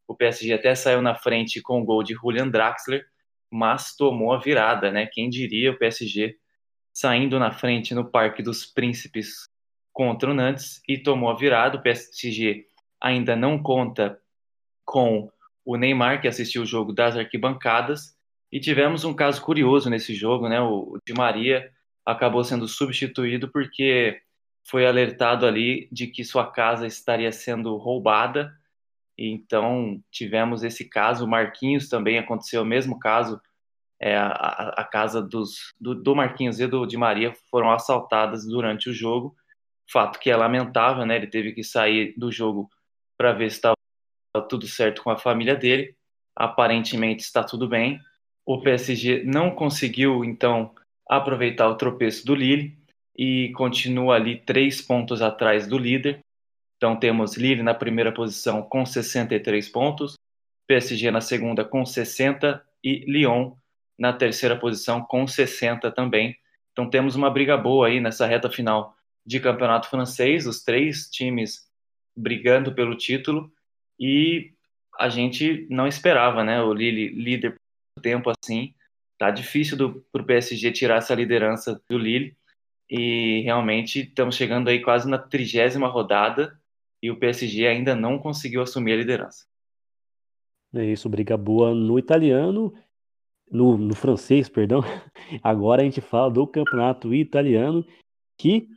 [0.08, 3.06] O PSG até saiu na frente com o gol de Julian Draxler,
[3.56, 5.06] mas tomou a virada, né?
[5.06, 6.36] Quem diria o PSG
[6.94, 9.48] saindo na frente no Parque dos Príncipes
[9.94, 11.78] contra o Nantes e tomou a virada.
[11.78, 12.65] O PSG
[13.02, 14.20] ainda não conta
[14.84, 15.32] com
[15.63, 18.15] o Neymar, que assistiu o jogo das arquibancadas,
[18.52, 20.62] e tivemos um caso curioso nesse jogo, né?
[20.62, 21.72] O Di Maria
[22.06, 24.22] acabou sendo substituído porque
[24.68, 28.54] foi alertado ali de que sua casa estaria sendo roubada
[29.17, 31.28] então, tivemos esse caso.
[31.28, 33.39] Marquinhos também aconteceu o mesmo caso.
[33.99, 38.89] É, a, a, casa dos, do, do, Marquinhos e do Di Maria foram assaltadas durante
[38.89, 39.36] o jogo.
[39.89, 41.15] Fato que é lamentável, né?
[41.15, 42.69] Ele teve que sair do jogo
[43.17, 43.75] para ver se estava
[44.49, 45.95] tudo certo com a família dele.
[46.36, 47.99] Aparentemente está tudo bem.
[48.45, 50.75] O PSG não conseguiu, então,
[51.08, 52.78] aproveitar o tropeço do Lille
[53.17, 56.19] e continua ali três pontos atrás do líder.
[56.78, 60.16] Então temos Lille na primeira posição com 63 pontos,
[60.68, 63.54] PSG na segunda com 60 e Lyon
[63.98, 66.38] na terceira posição com 60 também.
[66.72, 71.68] Então temos uma briga boa aí nessa reta final de campeonato francês, os três times
[72.16, 73.52] brigando pelo título
[74.00, 74.54] e
[75.00, 76.62] a gente não esperava, né?
[76.62, 77.56] O Lille líder
[77.96, 78.74] por tempo assim,
[79.18, 82.36] tá difícil para o PSG tirar essa liderança do Lille
[82.90, 86.60] e realmente estamos chegando aí quase na trigésima rodada
[87.06, 89.46] e o PSG ainda não conseguiu assumir a liderança.
[90.74, 92.74] É isso, briga boa no italiano,
[93.50, 94.82] no, no francês, perdão.
[95.44, 97.86] Agora a gente fala do campeonato italiano
[98.36, 98.68] que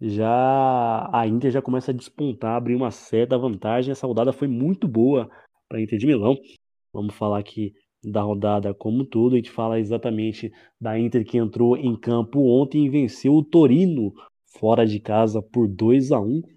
[0.00, 3.92] já a Inter já começa a despontar, abrir uma certa vantagem.
[3.92, 5.30] Essa rodada foi muito boa
[5.68, 6.38] para a Inter de Milão.
[6.90, 9.34] Vamos falar aqui da rodada como um todo.
[9.34, 14.14] A gente fala exatamente da Inter que entrou em campo ontem e venceu o Torino
[14.58, 16.53] fora de casa por 2 a 1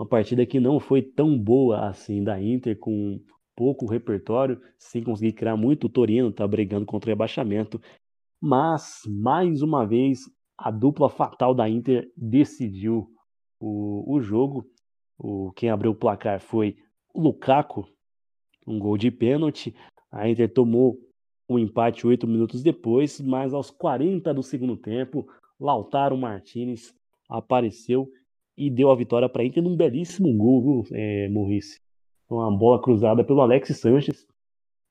[0.00, 3.22] Uma partida que não foi tão boa assim da Inter, com
[3.54, 5.88] pouco repertório, sem conseguir criar muito.
[5.88, 7.78] O Torino está brigando contra o rebaixamento.
[8.40, 10.20] Mas, mais uma vez,
[10.56, 13.12] a dupla fatal da Inter decidiu
[13.60, 14.66] o, o jogo.
[15.18, 16.78] O, quem abriu o placar foi
[17.12, 17.86] o Lukaku,
[18.66, 19.76] um gol de pênalti.
[20.10, 20.98] A Inter tomou
[21.46, 25.28] o um empate oito minutos depois, mas aos 40 do segundo tempo,
[25.60, 26.94] Lautaro Martinez
[27.28, 28.10] apareceu
[28.60, 31.30] e deu a vitória para a Inter num belíssimo gol, viu, é?
[32.28, 34.26] Uma bola cruzada pelo Alex Sanches.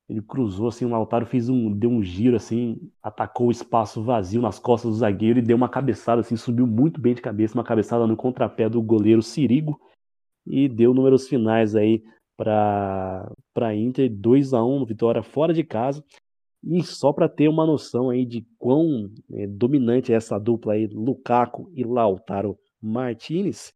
[0.09, 4.41] Ele cruzou assim, o Lautaro fez um, deu um giro assim, atacou o espaço vazio
[4.41, 7.63] nas costas do zagueiro e deu uma cabeçada assim, subiu muito bem de cabeça, uma
[7.63, 9.79] cabeçada no contrapé do goleiro Sirigo
[10.47, 12.03] e deu números finais aí
[12.35, 16.03] para para Inter 2 a 1 vitória fora de casa.
[16.63, 20.87] E só para ter uma noção aí de quão é, dominante é essa dupla aí,
[20.87, 23.73] Lukaku e Lautaro Martinez,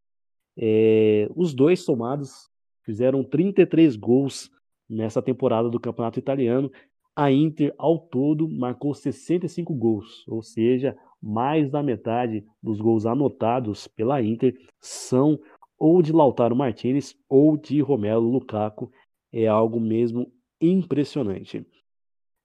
[0.57, 2.49] é, os dois somados
[2.83, 4.51] fizeram 33 gols
[4.89, 6.71] nessa temporada do Campeonato Italiano.
[7.15, 13.87] A Inter, ao todo, marcou 65 gols, ou seja, mais da metade dos gols anotados
[13.87, 15.39] pela Inter são
[15.77, 18.91] ou de Lautaro Martinez ou de Romelu Lukaku.
[19.31, 21.65] É algo mesmo impressionante.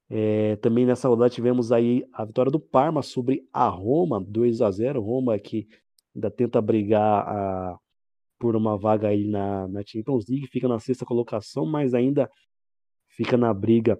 [0.09, 4.71] É, também nessa rodada tivemos aí a vitória do Parma sobre a Roma, 2 a
[4.71, 5.67] 0 Roma que
[6.15, 7.77] ainda tenta brigar a,
[8.37, 12.29] por uma vaga aí na, na Champions League, fica na sexta colocação, mas ainda
[13.07, 13.99] fica na briga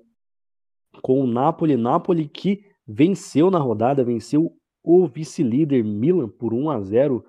[1.01, 1.75] com o Napoli.
[1.75, 7.23] Napoli que venceu na rodada, venceu o vice-líder Milan por 1 a 0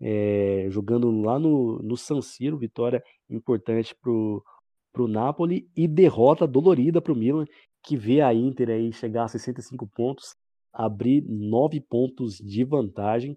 [0.00, 7.00] é, jogando lá no, no San Siro, vitória importante para o Napoli e derrota dolorida
[7.00, 7.44] para o Milan,
[7.82, 10.34] que vê a Inter aí chegar a 65 pontos,
[10.72, 13.36] abrir 9 pontos de vantagem.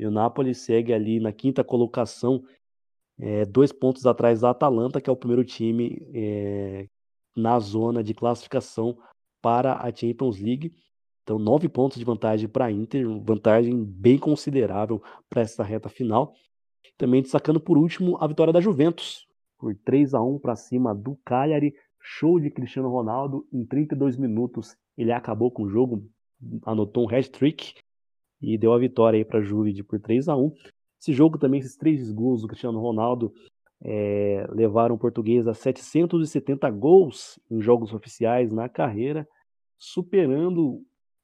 [0.00, 2.42] E o Napoli segue ali na quinta colocação,
[3.18, 6.88] é, dois pontos atrás da Atalanta, que é o primeiro time é,
[7.36, 8.96] na zona de classificação
[9.42, 10.74] para a Champions League.
[11.22, 16.32] Então, nove pontos de vantagem para a Inter, vantagem bem considerável para essa reta final.
[16.96, 21.14] Também destacando por último a vitória da Juventus, por 3 a 1 para cima do
[21.26, 21.74] Cagliari.
[22.02, 24.74] Show de Cristiano Ronaldo em 32 minutos.
[24.96, 26.08] Ele acabou com o jogo,
[26.64, 27.74] anotou um hat-trick
[28.40, 30.52] e deu a vitória aí para a Juve por 3 a 1
[31.00, 33.32] Esse jogo também, esses três gols do Cristiano Ronaldo,
[33.82, 39.26] é, levaram o português a 770 gols em jogos oficiais na carreira,
[39.78, 40.82] superando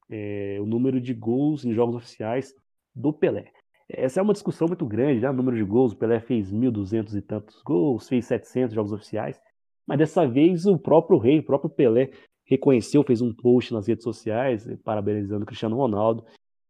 [0.09, 2.55] é, o número de gols em jogos oficiais
[2.95, 3.53] do Pelé.
[3.89, 5.31] Essa é uma discussão muito grande, né?
[5.31, 9.39] o número de gols, o Pelé fez 1.200 e tantos gols, fez 700 jogos oficiais,
[9.87, 12.11] mas dessa vez o próprio rei, o próprio Pelé,
[12.45, 16.25] reconheceu, fez um post nas redes sociais, parabenizando o Cristiano Ronaldo,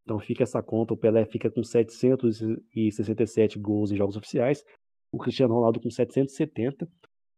[0.06, 4.64] então fica essa conta, o Pelé fica com 767 gols em jogos oficiais,
[5.10, 6.88] o Cristiano Ronaldo com 770,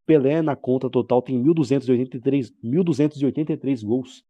[0.05, 4.23] Pelé na conta total tem 1.283, 1.283 gols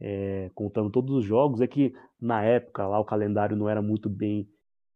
[0.00, 4.10] é, contando todos os jogos, é que na época lá o calendário não era muito
[4.10, 4.48] bem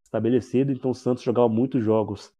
[0.03, 2.33] estabelecido, então o Santos jogava muitos jogos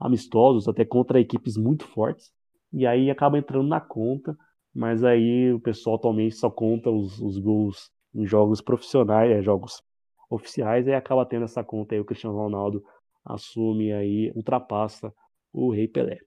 [0.00, 2.32] amistosos, até contra equipes muito fortes,
[2.72, 4.34] e aí acaba entrando na conta,
[4.74, 9.86] mas aí o pessoal atualmente só conta os, os gols em jogos profissionais, é, jogos
[10.28, 12.84] oficiais, e acaba tendo essa conta aí, o Cristiano Ronaldo
[13.24, 15.12] assume aí, ultrapassa
[15.52, 16.20] o Rei Pelé.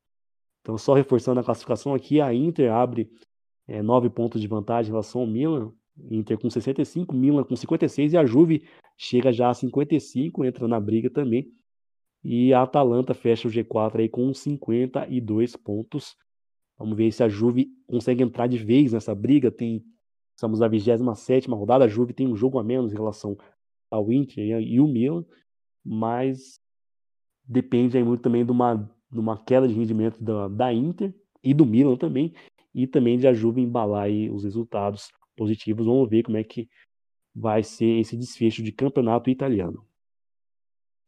[0.62, 3.12] Então, só reforçando a classificação aqui, a Inter abre
[3.68, 5.72] é, nove pontos de vantagem em relação ao Milan,
[6.10, 8.64] Inter com 65, Milan com 56 e a Juve
[8.98, 11.52] chega já a 55, entra na briga também.
[12.24, 16.16] E a Atalanta fecha o G4 aí com 52 pontos.
[16.78, 19.52] Vamos ver se a Juve consegue entrar de vez nessa briga.
[19.52, 19.84] Tem,
[20.36, 23.38] estamos na 27 rodada, a Juve tem um jogo a menos em relação
[23.92, 25.26] ao Inter e o Milan,
[25.84, 26.60] mas
[27.44, 28.76] depende aí muito também de uma,
[29.12, 31.14] de uma queda de rendimento da, da Inter
[31.44, 32.34] e do Milan também,
[32.74, 35.86] e também de a Juve embalar aí os resultados positivos.
[35.86, 36.70] Vamos ver como é que
[37.36, 39.86] vai ser esse desfecho de campeonato italiano.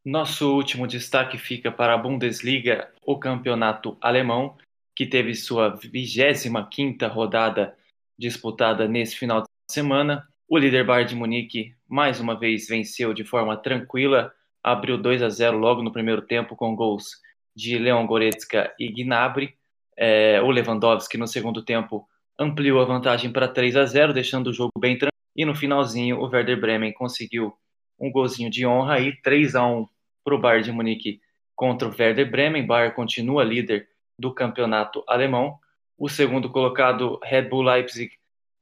[0.04, 4.58] Nosso último destaque fica para a Bundesliga, o campeonato alemão.
[4.96, 7.76] que teve sua 25ª rodada
[8.16, 10.28] disputada nesse final de semana.
[10.54, 14.32] O líder Bayern de Munique mais uma vez venceu de forma tranquila,
[14.62, 17.20] abriu 2 a 0 logo no primeiro tempo com gols
[17.56, 19.56] de Leon Goretzka e Gnabry.
[19.98, 24.54] É, o Lewandowski no segundo tempo ampliou a vantagem para 3 a 0, deixando o
[24.54, 25.10] jogo bem tranquilo.
[25.36, 27.52] E no finalzinho o Werder Bremen conseguiu
[28.00, 29.88] um golzinho de honra aí, 3 a 1
[30.24, 31.20] para o Bayern de Munique
[31.56, 32.64] contra o Werder Bremen.
[32.64, 33.88] Bayern continua líder
[34.20, 35.58] do campeonato alemão.
[35.98, 38.12] O segundo colocado, Red Bull Leipzig,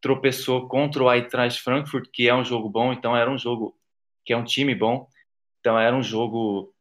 [0.01, 3.77] tropeçou contra o Eintracht Frankfurt, que é um jogo bom, então era um jogo
[4.25, 5.07] que é um time bom.
[5.59, 6.73] Então era um jogo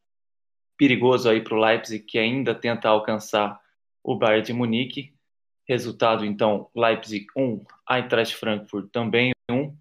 [0.76, 3.60] perigoso aí para o Leipzig, que ainda tenta alcançar
[4.02, 5.12] o Bayern de Munique.
[5.68, 9.76] Resultado, então, Leipzig 1, Eintracht Frankfurt também 1.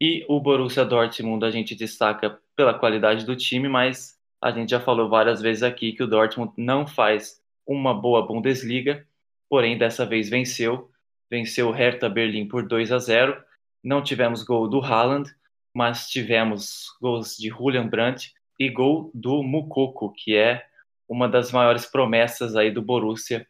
[0.00, 4.80] E o Borussia Dortmund a gente destaca pela qualidade do time, mas a gente já
[4.80, 9.06] falou várias vezes aqui que o Dortmund não faz uma boa Bundesliga,
[9.48, 10.90] porém dessa vez venceu,
[11.34, 13.42] venceu o Hertha Berlim por 2 a 0.
[13.82, 15.34] Não tivemos gol do Haaland,
[15.74, 20.64] mas tivemos gols de Julian Brandt e gol do Mukoko, que é
[21.08, 23.44] uma das maiores promessas aí do Borussia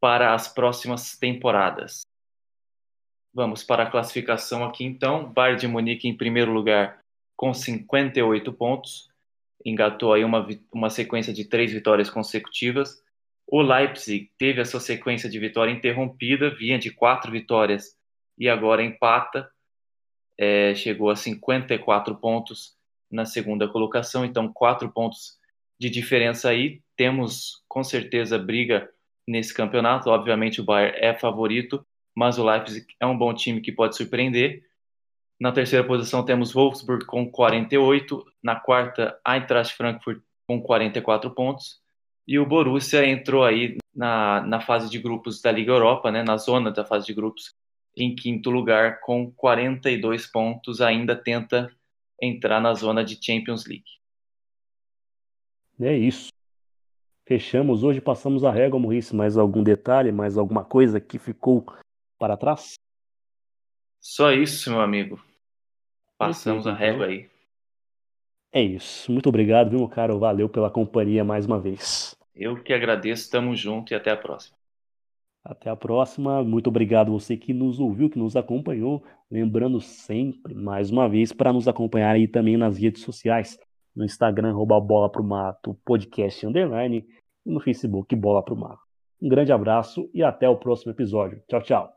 [0.00, 2.02] para as próximas temporadas.
[3.32, 5.32] Vamos para a classificação aqui então.
[5.32, 6.98] Bayern de Munique em primeiro lugar
[7.36, 9.08] com 58 pontos.
[9.64, 13.00] Engatou aí uma, uma sequência de três vitórias consecutivas.
[13.46, 17.96] O Leipzig teve a sua sequência de vitória interrompida, vinha de quatro vitórias
[18.36, 19.48] e agora empata.
[20.38, 22.76] É, chegou a 54 pontos
[23.10, 25.38] na segunda colocação, então quatro pontos
[25.78, 26.82] de diferença aí.
[26.96, 28.90] Temos com certeza briga
[29.26, 30.10] nesse campeonato.
[30.10, 34.64] Obviamente o Bayern é favorito, mas o Leipzig é um bom time que pode surpreender.
[35.38, 41.80] Na terceira posição temos Wolfsburg com 48, na quarta Eintracht Frankfurt com 44 pontos.
[42.26, 46.36] E o Borussia entrou aí na, na fase de grupos da Liga Europa, né, na
[46.36, 47.54] zona da fase de grupos,
[47.96, 51.72] em quinto lugar com 42 pontos, ainda tenta
[52.20, 53.84] entrar na zona de Champions League.
[55.80, 56.28] É isso.
[57.26, 59.14] Fechamos hoje, passamos a régua, Maurice.
[59.14, 61.66] Mais algum detalhe, mais alguma coisa que ficou
[62.18, 62.74] para trás?
[64.00, 65.22] Só isso, meu amigo.
[66.16, 67.28] Passamos a régua aí.
[68.52, 69.12] É isso.
[69.12, 70.18] Muito obrigado, viu, meu caro?
[70.18, 72.15] Valeu pela companhia mais uma vez.
[72.36, 74.56] Eu que agradeço, tamo junto e até a próxima.
[75.42, 76.42] Até a próxima.
[76.44, 79.02] Muito obrigado você que nos ouviu, que nos acompanhou.
[79.30, 83.58] Lembrando sempre, mais uma vez, para nos acompanhar aí também nas redes sociais.
[83.94, 87.06] No Instagram, arroba bola pro mato, podcast underline,
[87.46, 88.80] e no Facebook, bola pro mato.
[89.22, 91.42] Um grande abraço e até o próximo episódio.
[91.48, 91.95] Tchau, tchau.